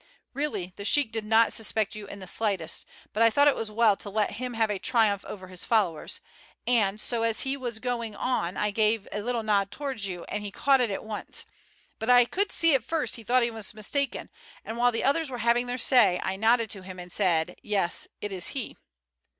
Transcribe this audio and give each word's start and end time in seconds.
Really 0.33 0.73
the 0.77 0.83
sheik 0.83 1.11
did 1.11 1.25
not 1.25 1.53
suspect 1.53 1.93
you 1.93 2.07
in 2.07 2.17
the 2.17 2.25
slightest, 2.25 2.87
but 3.13 3.21
I 3.21 3.29
thought 3.29 3.47
it 3.47 3.53
was 3.53 3.69
well 3.69 3.95
to 3.97 4.09
let 4.09 4.31
him 4.41 4.55
have 4.55 4.71
a 4.71 4.79
triumph 4.79 5.23
over 5.25 5.47
his 5.47 5.63
followers, 5.63 6.21
and 6.65 6.99
so 6.99 7.21
as 7.21 7.41
he 7.41 7.55
was 7.55 7.77
going 7.77 8.15
on 8.15 8.57
I 8.57 8.71
gave 8.71 9.07
a 9.11 9.21
little 9.21 9.43
nod 9.43 9.69
towards 9.69 10.07
you 10.07 10.23
and 10.23 10.43
he 10.43 10.49
caught 10.49 10.81
it 10.81 10.89
at 10.89 11.05
once; 11.05 11.45
but 11.99 12.09
I 12.09 12.25
could 12.25 12.51
see 12.51 12.73
at 12.73 12.83
first 12.83 13.15
he 13.15 13.21
thought 13.23 13.43
he 13.43 13.51
was 13.51 13.75
mistaken, 13.75 14.31
and 14.65 14.75
while 14.77 14.91
the 14.91 15.03
others 15.03 15.29
were 15.29 15.37
having 15.45 15.67
their 15.67 15.77
say 15.77 16.19
I 16.23 16.35
nodded 16.35 16.71
to 16.71 16.81
him 16.81 16.97
and 16.97 17.11
said, 17.11 17.57
'Yes 17.61 18.07
it 18.21 18.31
is 18.31 18.47
he.'" 18.57 18.77